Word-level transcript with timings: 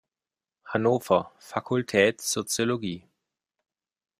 Hannover, 0.65 1.31
Fakultät 1.37 2.21
Soziologie. 2.23 3.07